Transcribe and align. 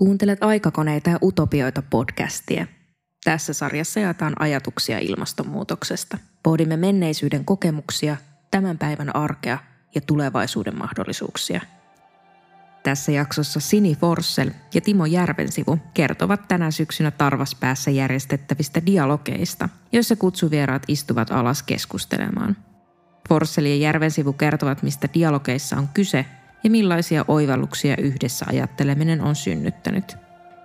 Kuuntelet 0.00 0.42
aikakoneita 0.42 1.10
ja 1.10 1.18
utopioita 1.22 1.82
podcastia. 1.82 2.66
Tässä 3.24 3.52
sarjassa 3.52 4.00
jaetaan 4.00 4.32
ajatuksia 4.38 4.98
ilmastonmuutoksesta. 4.98 6.18
Pohdimme 6.42 6.76
menneisyyden 6.76 7.44
kokemuksia, 7.44 8.16
tämän 8.50 8.78
päivän 8.78 9.16
arkea 9.16 9.58
ja 9.94 10.00
tulevaisuuden 10.00 10.78
mahdollisuuksia. 10.78 11.60
Tässä 12.82 13.12
jaksossa 13.12 13.60
Sini 13.60 13.94
Forssel 13.94 14.50
ja 14.74 14.80
Timo 14.80 15.06
Järvensivu 15.06 15.78
kertovat 15.94 16.48
tänä 16.48 16.70
syksynä 16.70 17.10
Tarvaspäässä 17.10 17.90
järjestettävistä 17.90 18.86
dialogeista, 18.86 19.68
joissa 19.92 20.16
kutsuvieraat 20.16 20.82
istuvat 20.88 21.30
alas 21.30 21.62
keskustelemaan. 21.62 22.56
Forssel 23.28 23.64
ja 23.64 23.76
Järvensivu 23.76 24.32
kertovat, 24.32 24.82
mistä 24.82 25.08
dialogeissa 25.14 25.76
on 25.76 25.88
kyse– 25.94 26.24
ja 26.64 26.70
millaisia 26.70 27.24
oivalluksia 27.28 27.96
yhdessä 27.96 28.46
ajatteleminen 28.48 29.20
on 29.20 29.36
synnyttänyt. 29.36 30.16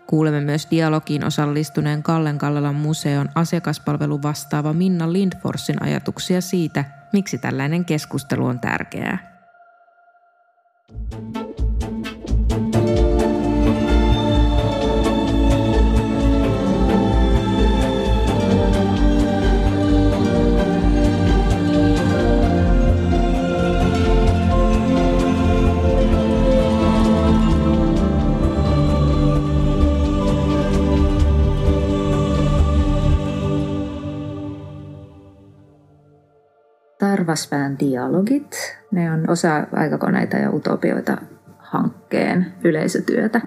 Kuulemme 0.07 0.41
myös 0.41 0.67
dialogiin 0.71 1.25
osallistuneen 1.25 2.03
Kallen 2.03 2.37
Kallelan 2.37 2.75
museon 2.75 3.29
asiakaspalvelu 3.35 4.21
vastaava 4.23 4.73
Minna 4.73 5.13
Lindforsin 5.13 5.83
ajatuksia 5.83 6.41
siitä, 6.41 6.85
miksi 7.13 7.37
tällainen 7.37 7.85
keskustelu 7.85 8.45
on 8.45 8.59
tärkeää. 8.59 9.34
Tarvasvään 36.99 37.79
dialogit. 37.79 38.77
Ne 38.91 39.11
on 39.11 39.29
osa 39.29 39.67
aikakoneita 39.73 40.37
ja 40.37 40.51
utopioita 40.51 41.17
hankkeen 41.57 42.53
yleisötyötä. 42.63 43.41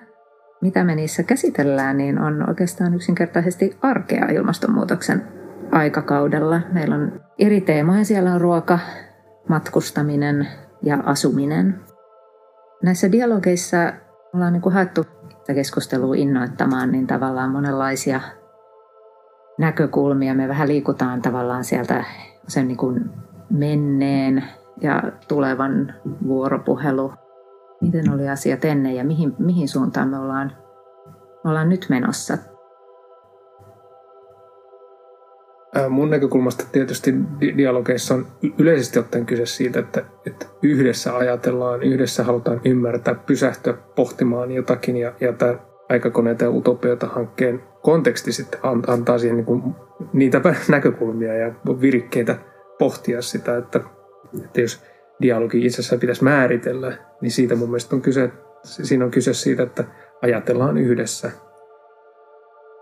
Mitä 0.60 0.84
me 0.84 0.94
niissä 0.94 1.22
käsitellään, 1.22 1.96
niin 1.96 2.18
on 2.18 2.48
oikeastaan 2.48 2.94
yksinkertaisesti 2.94 3.78
arkea 3.82 4.26
ilmastonmuutoksen 4.26 5.28
aikakaudella. 5.72 6.60
Meillä 6.72 6.94
on 6.94 7.20
eri 7.38 7.60
teemoja. 7.60 8.04
Siellä 8.04 8.34
on 8.34 8.40
ruoka, 8.40 8.78
matkustaminen 9.48 10.48
ja 10.82 10.98
asuminen. 11.04 11.80
Näissä 12.82 13.12
dialogeissa 13.12 13.92
ollaan 14.34 14.52
niin 14.52 14.62
kuin 14.62 14.72
haettu 14.72 15.06
keskustelua 15.54 16.14
innoittamaan 16.14 16.92
niin 16.92 17.06
tavallaan 17.06 17.50
monenlaisia 17.50 18.20
näkökulmia. 19.58 20.34
Me 20.34 20.48
vähän 20.48 20.68
liikutaan 20.68 21.22
tavallaan 21.22 21.64
sieltä 21.64 22.04
sen 22.48 22.68
niin 22.68 22.78
kuin 22.78 23.10
menneen 23.50 24.44
ja 24.80 25.02
tulevan 25.28 25.94
vuoropuhelu. 26.26 27.12
Miten 27.80 28.10
oli 28.12 28.28
asiat 28.28 28.64
ennen 28.64 28.94
ja 28.94 29.04
mihin, 29.04 29.34
mihin 29.38 29.68
suuntaan 29.68 30.08
me 30.08 30.18
ollaan, 30.18 30.52
me 31.44 31.50
ollaan 31.50 31.68
nyt 31.68 31.86
menossa? 31.88 32.38
Mun 35.88 36.10
näkökulmasta 36.10 36.64
tietysti 36.72 37.14
dialogeissa 37.56 38.14
on 38.14 38.26
yleisesti 38.58 38.98
ottaen 38.98 39.26
kyse 39.26 39.46
siitä, 39.46 39.78
että, 39.78 40.04
että 40.26 40.46
yhdessä 40.62 41.16
ajatellaan, 41.16 41.82
yhdessä 41.82 42.24
halutaan 42.24 42.60
ymmärtää, 42.64 43.14
pysähtyä 43.14 43.74
pohtimaan 43.96 44.50
jotakin 44.50 44.96
ja, 44.96 45.12
ja 45.20 45.32
tämä 45.32 45.54
aikakoneita 45.88 46.44
ja 46.44 46.50
utopioita 46.50 47.06
hankkeen 47.06 47.62
konteksti 47.82 48.32
sitten 48.32 48.60
antaa 48.86 49.18
siihen 49.18 49.36
niin 49.36 49.46
kuin 49.46 49.62
niitä 50.12 50.40
näkökulmia 50.68 51.34
ja 51.34 51.54
virikkeitä 51.80 52.36
pohtia 52.78 53.22
sitä, 53.22 53.56
että, 53.56 53.80
että 54.44 54.60
jos 54.60 54.82
dialogi 55.22 55.66
itsessään 55.66 56.00
pitäisi 56.00 56.24
määritellä, 56.24 56.92
niin 57.20 57.30
siitä 57.30 57.56
mun 57.56 57.68
mielestä 57.68 57.96
on 57.96 58.02
kyse, 58.02 58.30
siinä 58.62 59.04
on 59.04 59.10
kyse 59.10 59.34
siitä, 59.34 59.62
että 59.62 59.84
ajatellaan 60.22 60.78
yhdessä. 60.78 61.30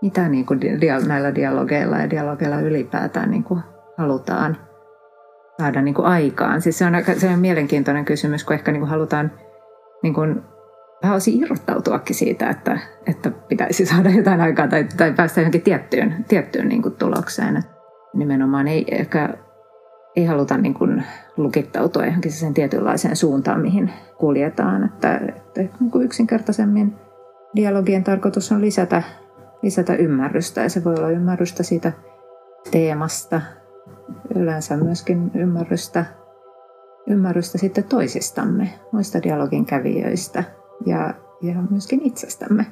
Mitä 0.02 0.28
niin 0.28 0.46
kuin 0.46 0.60
näillä 1.06 1.34
dialogeilla 1.34 1.98
ja 1.98 2.10
dialogeilla 2.10 2.60
ylipäätään 2.60 3.30
niin 3.30 3.44
kuin 3.44 3.60
halutaan 3.98 4.56
saada 5.60 5.82
niin 5.82 5.94
kuin 5.94 6.06
aikaan? 6.06 6.62
Siis 6.62 6.78
se 6.78 6.84
on, 6.84 6.92
se 7.16 7.28
on 7.28 7.38
mielenkiintoinen 7.38 8.04
kysymys, 8.04 8.44
kun 8.44 8.54
ehkä 8.54 8.72
niin 8.72 8.80
kuin 8.80 8.90
halutaan 8.90 9.30
niin 10.02 10.14
kuin 10.14 10.42
vähän 11.02 11.16
osin 11.16 11.42
irrottautuakin 11.42 12.16
siitä, 12.16 12.50
että, 12.50 12.78
että 13.06 13.30
pitäisi 13.30 13.86
saada 13.86 14.10
jotain 14.10 14.40
aikaa 14.40 14.68
tai, 14.68 14.86
tai 14.96 15.12
päästä 15.12 15.40
johonkin 15.40 15.62
tiettyyn, 15.62 16.24
tiettyyn 16.28 16.68
niin 16.68 16.82
kuin 16.82 16.94
tulokseen. 16.94 17.62
Nimenomaan 18.14 18.68
ei 18.68 18.84
ehkä 18.90 19.28
ei 20.16 20.24
haluta 20.24 20.56
niin 20.56 20.74
kuin 20.74 21.04
lukittautua 21.36 22.04
johonkin 22.04 22.32
sen 22.32 22.54
tietynlaiseen 22.54 23.16
suuntaan, 23.16 23.60
mihin 23.60 23.90
kuljetaan. 24.18 24.84
Että, 24.84 25.16
että 25.16 25.60
niin 25.80 25.90
kuin 25.90 26.04
yksinkertaisemmin 26.04 26.94
dialogien 27.56 28.04
tarkoitus 28.04 28.52
on 28.52 28.60
lisätä, 28.60 29.02
lisätä 29.62 29.94
ymmärrystä 29.94 30.60
ja 30.60 30.68
se 30.68 30.84
voi 30.84 30.94
olla 30.94 31.10
ymmärrystä 31.10 31.62
siitä 31.62 31.92
teemasta, 32.70 33.40
yleensä 34.34 34.76
myöskin 34.76 35.30
ymmärrystä, 35.34 36.04
ymmärrystä 37.06 37.58
sitten 37.58 37.84
toisistamme, 37.84 38.70
muista 38.92 39.22
dialogin 39.22 39.66
kävijöistä 39.66 40.44
ja, 40.86 41.14
ja 41.42 41.54
myöskin 41.70 42.00
itsestämme. 42.02 42.66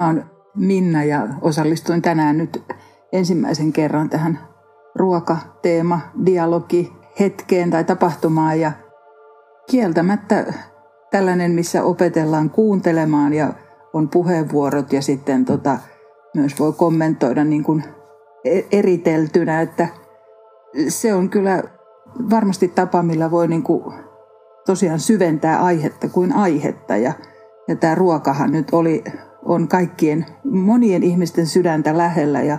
Olen 0.00 0.24
Minna 0.54 1.04
ja 1.04 1.28
osallistuin 1.42 2.02
tänään 2.02 2.38
nyt 2.38 2.62
ensimmäisen 3.12 3.72
kerran 3.72 4.10
tähän 4.10 4.38
ruokateema, 4.94 6.00
dialogi 6.26 6.92
hetkeen 7.20 7.70
tai 7.70 7.84
tapahtumaan. 7.84 8.60
Ja 8.60 8.72
kieltämättä 9.70 10.44
tällainen, 11.10 11.52
missä 11.52 11.84
opetellaan 11.84 12.50
kuuntelemaan 12.50 13.32
ja 13.32 13.52
on 13.92 14.08
puheenvuorot 14.08 14.92
ja 14.92 15.02
sitten 15.02 15.44
tota, 15.44 15.78
myös 16.34 16.58
voi 16.58 16.72
kommentoida 16.72 17.44
niin 17.44 17.64
kuin 17.64 17.84
e- 18.44 18.62
eriteltynä, 18.72 19.60
että 19.60 19.88
se 20.88 21.14
on 21.14 21.30
kyllä 21.30 21.62
varmasti 22.30 22.68
tapa, 22.68 23.02
millä 23.02 23.30
voi 23.30 23.48
niin 23.48 23.62
kuin 23.62 23.94
tosiaan 24.66 25.00
syventää 25.00 25.64
aihetta 25.64 26.08
kuin 26.08 26.32
aihetta. 26.32 26.96
Ja, 26.96 27.12
ja 27.68 27.76
tämä 27.76 27.94
ruokahan 27.94 28.52
nyt 28.52 28.68
oli 28.72 29.04
on 29.50 29.68
kaikkien 29.68 30.26
monien 30.44 31.02
ihmisten 31.02 31.46
sydäntä 31.46 31.98
lähellä 31.98 32.42
ja 32.42 32.58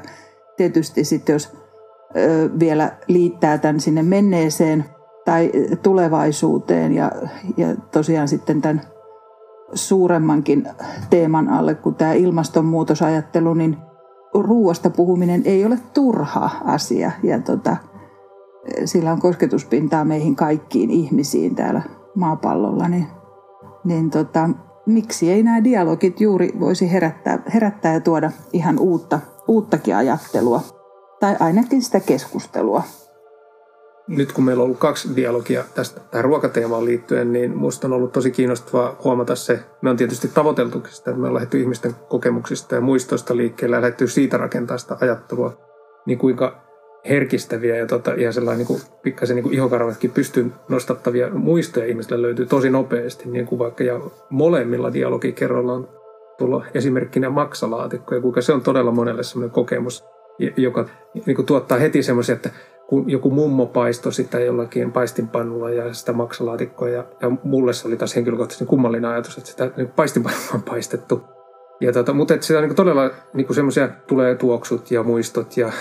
tietysti 0.57 1.03
sitten 1.03 1.33
jos 1.33 1.57
vielä 2.59 2.91
liittää 3.07 3.57
tämän 3.57 3.79
sinne 3.79 4.03
menneeseen 4.03 4.85
tai 5.25 5.51
tulevaisuuteen 5.81 6.93
ja, 6.93 7.11
ja 7.57 7.67
tosiaan 7.91 8.27
sitten 8.27 8.61
tämän 8.61 8.81
suuremmankin 9.73 10.67
teeman 11.09 11.49
alle 11.49 11.75
kuin 11.75 11.95
tämä 11.95 12.13
ilmastonmuutosajattelu, 12.13 13.53
niin 13.53 13.77
ruuasta 14.33 14.89
puhuminen 14.89 15.41
ei 15.45 15.65
ole 15.65 15.77
turha 15.93 16.49
asia 16.65 17.11
ja 17.23 17.39
tota, 17.39 17.77
sillä 18.85 19.11
on 19.11 19.19
kosketuspintaa 19.19 20.05
meihin 20.05 20.35
kaikkiin 20.35 20.89
ihmisiin 20.89 21.55
täällä 21.55 21.81
maapallolla, 22.15 22.87
niin, 22.87 23.07
niin 23.83 24.09
tota, 24.09 24.49
miksi 24.85 25.31
ei 25.31 25.43
nämä 25.43 25.63
dialogit 25.63 26.21
juuri 26.21 26.49
voisi 26.59 26.91
herättää, 26.91 27.43
herättää 27.53 27.93
ja 27.93 27.99
tuoda 27.99 28.31
ihan 28.53 28.79
uutta, 28.79 29.19
uuttakin 29.47 29.95
ajattelua 29.95 30.61
tai 31.19 31.35
ainakin 31.39 31.81
sitä 31.81 31.99
keskustelua. 31.99 32.83
Nyt 34.07 34.31
kun 34.31 34.43
meillä 34.43 34.61
on 34.61 34.65
ollut 34.65 34.79
kaksi 34.79 35.15
dialogia 35.15 35.63
tästä 35.75 36.01
tähän 36.11 36.25
ruokateemaan 36.25 36.85
liittyen, 36.85 37.33
niin 37.33 37.51
minusta 37.51 37.87
on 37.87 37.93
ollut 37.93 38.11
tosi 38.11 38.31
kiinnostavaa 38.31 38.95
huomata 39.03 39.35
se. 39.35 39.59
Me 39.81 39.89
on 39.89 39.97
tietysti 39.97 40.27
tavoiteltu 40.27 40.83
sitä, 40.89 41.11
että 41.11 41.21
me 41.21 41.27
on 41.27 41.33
lähdetty 41.33 41.59
ihmisten 41.59 41.95
kokemuksista 42.09 42.75
ja 42.75 42.81
muistoista 42.81 43.37
liikkeelle 43.37 43.75
ja 43.75 43.81
lähdetty 43.81 44.07
siitä 44.07 44.37
rakentaa 44.37 44.77
sitä 44.77 44.97
ajattelua. 45.01 45.57
Niin 46.05 46.17
kuinka 46.17 46.70
herkistäviä 47.09 47.75
ja 47.75 47.85
tota, 47.85 48.13
ihan 48.13 48.33
sellainen 48.33 48.57
niin 48.57 48.67
kuin, 48.67 48.81
pikkasen 49.01 49.35
niin 49.35 49.43
kuin 49.43 49.55
ihokarvatkin 49.55 50.11
pystyyn 50.11 50.53
nostattavia 50.69 51.29
muistoja 51.29 51.85
ihmisille 51.85 52.21
löytyy 52.21 52.45
tosi 52.45 52.69
nopeasti, 52.69 53.29
niin 53.29 53.45
kuin 53.45 53.59
vaikka 53.59 53.83
ja 53.83 53.99
molemmilla 54.29 54.93
dialogikerroilla 54.93 55.73
on 55.73 55.89
tullut 56.37 56.63
esimerkkinä 56.73 57.29
maksalaatikko 57.29 58.15
ja 58.15 58.21
kuinka 58.21 58.41
se 58.41 58.53
on 58.53 58.61
todella 58.61 58.91
monelle 58.91 59.23
sellainen 59.23 59.53
kokemus, 59.53 60.03
joka 60.57 60.85
niin 61.25 61.35
kuin 61.35 61.45
tuottaa 61.45 61.77
heti 61.77 62.03
semmoisia, 62.03 62.35
että 62.35 62.49
kun 62.87 63.09
joku 63.09 63.31
mummo 63.31 63.65
paistoi 63.65 64.13
sitä 64.13 64.39
jollakin 64.39 64.91
paistinpannulla 64.91 65.69
ja 65.69 65.93
sitä 65.93 66.13
maksalaatikkoa 66.13 66.89
ja, 66.89 67.03
ja 67.21 67.31
mulle 67.43 67.73
se 67.73 67.87
oli 67.87 67.97
taas 67.97 68.15
henkilökohtaisesti 68.15 68.65
kummallinen 68.65 69.11
ajatus, 69.11 69.37
että 69.37 69.49
sitä 69.49 69.71
niin 69.77 69.87
paistinpannulla 69.87 70.51
on 70.53 70.61
paistettu 70.61 71.21
Ja 71.81 71.91
tota, 71.93 72.13
mutta 72.13 72.33
että 72.33 72.57
on 72.57 72.63
niin 72.63 72.75
todella 72.75 73.11
niin 73.33 73.55
semmoisia 73.55 73.89
tulee 74.07 74.35
tuoksut 74.35 74.91
ja 74.91 75.03
muistot 75.03 75.57
ja 75.57 75.71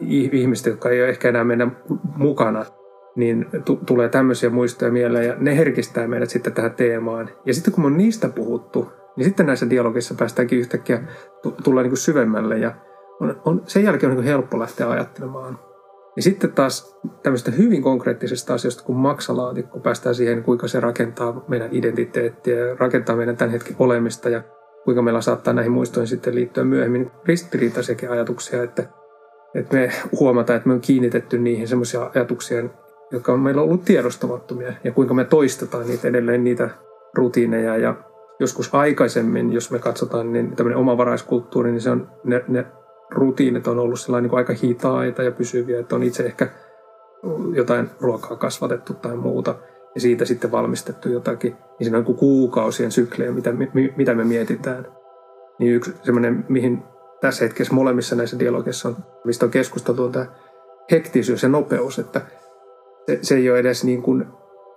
ihmiset, 0.00 0.66
jotka 0.66 0.90
ei 0.90 1.00
ehkä 1.00 1.28
enää 1.28 1.44
mennä 1.44 1.70
mukana, 2.16 2.64
niin 3.16 3.46
t- 3.50 3.86
tulee 3.86 4.08
tämmöisiä 4.08 4.50
muistoja 4.50 4.90
mieleen 4.90 5.26
ja 5.26 5.34
ne 5.38 5.56
herkistää 5.56 6.08
meidät 6.08 6.30
sitten 6.30 6.52
tähän 6.52 6.74
teemaan. 6.74 7.30
Ja 7.44 7.54
sitten 7.54 7.74
kun 7.74 7.84
on 7.84 7.96
niistä 7.96 8.28
puhuttu, 8.28 8.92
niin 9.16 9.24
sitten 9.24 9.46
näissä 9.46 9.70
dialogissa 9.70 10.14
päästäänkin 10.18 10.58
yhtäkkiä 10.58 10.98
t- 11.42 11.64
tulla 11.64 11.82
niin 11.82 11.96
syvemmälle 11.96 12.58
ja 12.58 12.74
on, 13.20 13.40
on, 13.44 13.62
sen 13.66 13.84
jälkeen 13.84 14.12
on 14.12 14.16
niin 14.16 14.26
helppo 14.26 14.58
lähteä 14.58 14.90
ajattelemaan. 14.90 15.58
Ja 16.16 16.22
sitten 16.22 16.52
taas 16.52 16.98
tämmöistä 17.22 17.50
hyvin 17.50 17.82
konkreettisesta 17.82 18.54
asioista 18.54 18.84
kuin 18.84 18.98
maksalaatikko 18.98 19.80
päästään 19.80 20.14
siihen, 20.14 20.42
kuinka 20.42 20.68
se 20.68 20.80
rakentaa 20.80 21.44
meidän 21.48 21.68
identiteettiä 21.72 22.58
ja 22.58 22.74
rakentaa 22.74 23.16
meidän 23.16 23.36
tämän 23.36 23.52
hetken 23.52 23.76
olemista 23.78 24.28
ja 24.28 24.42
kuinka 24.86 25.02
meillä 25.02 25.20
saattaa 25.20 25.54
näihin 25.54 25.72
muistoihin 25.72 26.08
sitten 26.08 26.34
liittyä 26.34 26.64
myöhemmin 26.64 27.10
ristiriitaisiakin 27.24 28.10
ajatuksia, 28.10 28.62
että, 28.62 28.82
että 29.54 29.76
me 29.76 29.90
huomataan, 30.20 30.56
että 30.56 30.68
me 30.68 30.74
on 30.74 30.80
kiinnitetty 30.80 31.38
niihin 31.38 31.68
semmoisia 31.68 32.10
ajatuksia, 32.14 32.62
jotka 33.10 33.32
on 33.32 33.40
meillä 33.40 33.62
ollut 33.62 33.84
tiedostamattomia 33.84 34.72
ja 34.84 34.92
kuinka 34.92 35.14
me 35.14 35.24
toistetaan 35.24 35.86
niitä 35.86 36.08
edelleen 36.08 36.44
niitä 36.44 36.70
rutiineja. 37.14 37.76
Ja 37.76 37.94
joskus 38.40 38.74
aikaisemmin, 38.74 39.52
jos 39.52 39.70
me 39.70 39.78
katsotaan, 39.78 40.32
niin 40.32 40.56
tämmöinen 40.56 40.78
omavaraiskulttuuri, 40.78 41.70
niin 41.70 41.80
se 41.80 41.90
on, 41.90 42.08
ne, 42.24 42.44
ne 42.48 42.66
rutiinit 43.10 43.66
on 43.66 43.78
ollut 43.78 44.00
sellainen 44.00 44.30
niin 44.30 44.38
aika 44.38 44.54
hitaita 44.62 45.22
ja 45.22 45.30
pysyviä, 45.32 45.80
että 45.80 45.96
on 45.96 46.02
itse 46.02 46.26
ehkä 46.26 46.48
jotain 47.52 47.90
ruokaa 48.00 48.36
kasvatettu 48.36 48.94
tai 48.94 49.16
muuta 49.16 49.54
ja 49.96 50.00
siitä 50.00 50.24
sitten 50.24 50.52
valmistettu 50.52 51.08
jotakin. 51.08 51.52
Niin 51.52 51.84
siinä 51.84 51.98
on 51.98 52.04
kuin 52.04 52.18
kuukausien 52.18 52.92
syklejä, 52.92 53.32
mitä, 53.32 53.52
mitä 53.96 54.14
me 54.14 54.24
mietitään. 54.24 54.86
Niin 55.58 55.74
yksi 55.74 55.94
semmoinen, 56.02 56.44
mihin 56.48 56.82
tässä 57.20 57.44
hetkessä 57.44 57.74
molemmissa 57.74 58.16
näissä 58.16 58.38
dialogissa 58.38 58.88
on, 58.88 58.96
mistä 59.24 59.46
on 59.46 59.50
keskusteltu, 59.50 60.04
on 60.04 60.12
tämä 60.12 60.26
hektisyys 60.90 61.42
ja 61.42 61.48
nopeus, 61.48 61.98
että 61.98 62.20
se, 63.06 63.18
se 63.22 63.34
ei 63.34 63.50
ole 63.50 63.58
edes 63.58 63.84
niin 63.84 64.02
kuin 64.02 64.26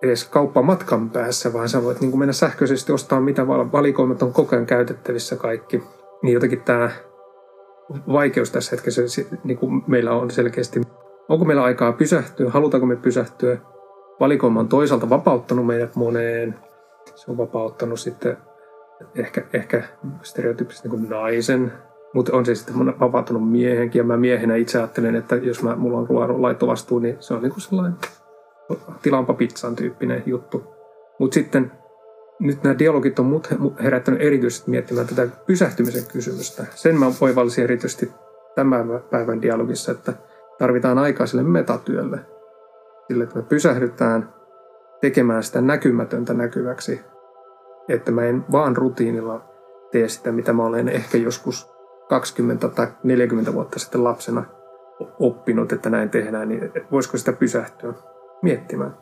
edes 0.03 0.25
kauppa 0.25 0.61
matkan 0.61 1.09
päässä, 1.09 1.53
vaan 1.53 1.69
sä 1.69 1.83
voit 1.83 2.01
niin 2.01 2.11
kuin 2.11 2.19
mennä 2.19 2.33
sähköisesti 2.33 2.91
ostamaan 2.91 3.23
mitä 3.23 3.47
valikoimat 3.47 4.23
on 4.23 4.33
koko 4.33 4.55
ajan 4.55 4.65
käytettävissä 4.65 5.35
kaikki. 5.35 5.83
Niin 6.23 6.33
jotenkin 6.33 6.61
tämä 6.61 6.89
vaikeus 8.07 8.51
tässä 8.51 8.75
hetkessä 8.75 9.01
niin 9.43 9.57
kuin 9.57 9.83
meillä 9.87 10.11
on 10.11 10.31
selkeästi, 10.31 10.81
onko 11.29 11.45
meillä 11.45 11.63
aikaa 11.63 11.93
pysähtyä, 11.93 12.49
halutaanko 12.49 12.87
me 12.87 12.95
pysähtyä. 12.95 13.57
Valikoima 14.19 14.59
on 14.59 14.69
toisaalta 14.69 15.09
vapauttanut 15.09 15.65
meidät 15.65 15.95
moneen. 15.95 16.55
Se 17.15 17.31
on 17.31 17.37
vapauttanut 17.37 17.99
sitten 17.99 18.37
ehkä, 19.15 19.43
ehkä 19.53 19.83
stereotyyppisesti 20.21 20.89
niin 20.89 21.09
naisen, 21.09 21.73
mutta 22.13 22.35
on 22.35 22.45
se 22.45 22.55
sitten 22.55 22.99
vapauttanut 22.99 23.51
miehenkin. 23.51 23.99
Ja 23.99 24.03
mä 24.03 24.17
miehenä 24.17 24.55
itse 24.55 24.77
ajattelen, 24.77 25.15
että 25.15 25.35
jos 25.35 25.63
mä, 25.63 25.75
mulla 25.75 25.97
on 25.97 26.41
laittovastuu, 26.41 26.99
niin 26.99 27.17
se 27.19 27.33
on 27.33 27.41
niin 27.41 27.51
kuin 27.51 27.61
sellainen 27.61 27.93
tilaanpa 29.01 29.33
pizzan 29.33 29.75
tyyppinen 29.75 30.23
juttu. 30.25 30.63
Mutta 31.19 31.33
sitten 31.33 31.71
nyt 32.39 32.63
nämä 32.63 32.79
dialogit 32.79 33.19
on 33.19 33.25
mut 33.25 33.47
herättänyt 33.83 34.21
erityisesti 34.21 34.71
miettimään 34.71 35.07
tätä 35.07 35.27
pysähtymisen 35.45 36.03
kysymystä. 36.11 36.65
Sen 36.75 36.99
mä 36.99 37.05
oivallisin 37.21 37.63
erityisesti 37.63 38.11
tämän 38.55 38.87
päivän 39.11 39.41
dialogissa, 39.41 39.91
että 39.91 40.13
tarvitaan 40.57 40.97
aikaa 40.97 41.27
sille 41.27 41.43
metatyölle. 41.43 42.19
Sille, 43.09 43.23
että 43.23 43.35
me 43.35 43.41
pysähdytään 43.41 44.33
tekemään 45.01 45.43
sitä 45.43 45.61
näkymätöntä 45.61 46.33
näkyväksi. 46.33 47.01
Että 47.87 48.11
mä 48.11 48.23
en 48.23 48.45
vaan 48.51 48.77
rutiinilla 48.77 49.41
tee 49.91 50.07
sitä, 50.07 50.31
mitä 50.31 50.53
mä 50.53 50.65
olen 50.65 50.89
ehkä 50.89 51.17
joskus 51.17 51.71
20 52.09 52.67
tai 52.67 52.87
40 53.03 53.53
vuotta 53.53 53.79
sitten 53.79 54.03
lapsena 54.03 54.45
oppinut, 55.19 55.71
että 55.71 55.89
näin 55.89 56.09
tehdään, 56.09 56.49
niin 56.49 56.71
voisiko 56.91 57.17
sitä 57.17 57.33
pysähtyä 57.33 57.93
miettimään. 58.41 58.97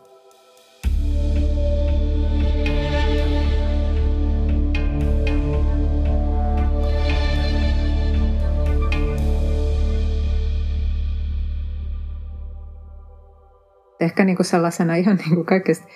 Ehkä 13.99 14.23
niin 14.23 14.35
kuin 14.35 14.45
sellaisena 14.45 14.95
ihan 14.95 15.17
niin 15.25 15.35
kuin 15.35 15.45
kaikista 15.45 15.87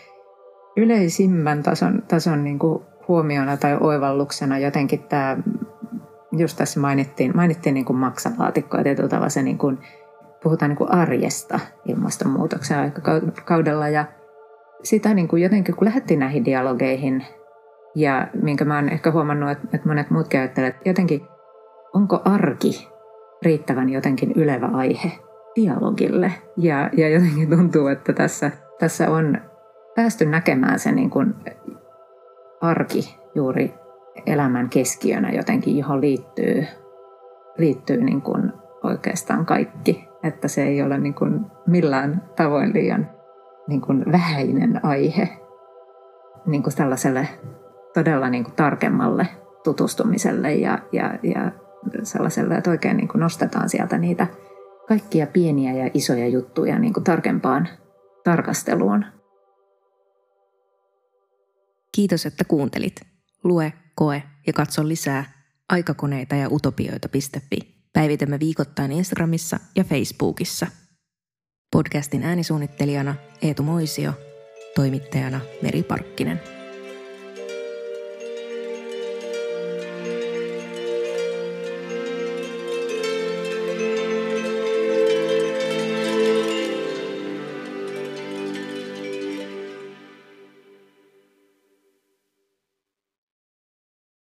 yleisimmän 0.78 1.64
tason, 1.64 2.04
tason 2.08 2.44
niin 2.44 2.60
kuin 2.60 2.84
huomiona 3.08 3.58
tai 3.58 3.78
oivalluksena 3.80 4.58
jotenkin 4.58 5.04
tämä, 5.04 5.38
just 6.38 6.58
tässä 6.58 6.80
mainittiin, 6.80 7.36
mainittiin 7.36 7.74
niin 7.74 7.86
kuin 7.86 7.98
maksalaatikko 7.98 8.78
ja 8.78 8.84
tietyllä 8.84 9.10
tavalla 9.10 9.30
se 9.30 9.42
niin 9.42 9.58
kuin, 9.58 9.78
puhutaan 10.44 10.70
niin 10.70 10.78
kuin 10.78 10.92
arjesta 10.92 11.60
ilmastonmuutoksen 11.86 12.80
aikakaudella. 12.80 13.88
Ja 13.88 14.06
sitä 14.84 15.14
niin 15.14 15.28
kuin 15.28 15.44
jotenkin, 15.44 15.76
kun 15.76 15.86
lähdettiin 15.86 16.20
näihin 16.20 16.46
dialogeihin 16.46 17.26
ja 17.96 18.28
minkä 18.42 18.66
mä 18.66 18.76
oon 18.76 18.90
ehkä 18.90 19.12
huomannut, 19.12 19.52
että, 19.52 19.80
monet 19.86 20.10
muut 20.10 20.34
että 20.34 20.74
jotenkin 20.86 21.22
onko 21.94 22.22
arki 22.26 22.88
riittävän 23.44 23.90
jotenkin 23.90 24.32
ylevä 24.32 24.68
aihe 24.68 25.12
dialogille. 25.56 26.32
Ja, 26.58 26.90
ja 26.98 27.10
jotenkin 27.10 27.50
tuntuu, 27.50 27.88
että 27.88 28.14
tässä, 28.14 28.52
tässä 28.80 29.10
on 29.10 29.38
päästy 29.96 30.26
näkemään 30.26 30.80
se 30.80 30.92
niin 30.92 31.10
kuin 31.10 31.36
arki 32.62 33.18
juuri 33.36 33.74
elämän 34.26 34.70
keskiönä 34.70 35.32
jotenkin, 35.32 35.78
johon 35.78 36.02
liittyy, 36.02 36.66
liittyy 37.58 38.04
niin 38.04 38.22
kuin 38.22 38.54
oikeastaan 38.84 39.46
kaikki. 39.46 40.08
Että 40.24 40.48
se 40.48 40.64
ei 40.64 40.82
ole 40.82 40.98
niin 40.98 41.14
kuin 41.14 41.46
millään 41.68 42.22
tavoin 42.36 42.74
liian 42.74 43.10
niin 43.68 43.82
kuin 43.82 44.12
vähäinen 44.12 44.86
aihe 44.86 45.30
niin 46.46 46.64
kuin 46.64 46.76
tällaiselle 46.76 47.28
todella 47.94 48.30
niin 48.30 48.44
kuin 48.44 48.56
tarkemmalle 48.56 49.28
tutustumiselle 49.64 50.54
ja, 50.54 50.80
ja, 50.92 51.14
ja 51.24 51.52
sellaiselle, 52.04 52.56
että 52.56 52.70
oikein 52.70 52.98
niin 52.98 53.08
kuin 53.08 53.20
nostetaan 53.20 53.70
sieltä 53.70 53.98
niitä 53.98 54.28
kaikkia 54.92 55.28
pieniä 55.28 55.74
ja 55.74 55.92
isoja 55.94 56.28
juttuja 56.28 56.80
niin 56.80 56.94
kuin 56.94 57.04
tarkempaan 57.04 57.70
tarkasteluun. 58.24 59.06
Kiitos, 61.96 62.26
että 62.26 62.44
kuuntelit. 62.44 63.02
Lue, 63.44 63.74
koe 63.96 64.24
ja 64.48 64.54
katso 64.54 64.88
lisää 64.88 65.34
aikakoneita 65.70 66.36
ja 66.36 66.48
utopioita.fi. 66.50 67.60
Päivitämme 67.94 68.40
viikoittain 68.40 68.92
Instagramissa 68.92 69.60
ja 69.76 69.84
Facebookissa. 69.84 70.68
Podcastin 71.72 72.24
äänisuunnittelijana 72.24 73.16
Eetu 73.42 73.64
Moisio, 73.64 74.14
toimittajana 74.76 75.40
Meri 75.62 75.84
Parkkinen. 75.84 76.61